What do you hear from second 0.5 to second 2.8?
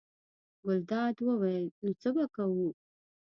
ګلداد وویل: نو څه به کوو.